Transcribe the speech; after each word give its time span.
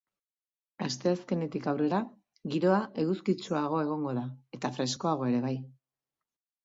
Asteazkenetik 0.85 1.67
aurrera, 1.73 1.99
giroa 2.55 2.79
eguzkitsuago 3.03 3.83
egongo 3.85 4.15
da, 4.21 4.27
eta 4.59 4.73
freskoago 4.79 5.29
ere 5.33 5.43
bai. 5.49 5.57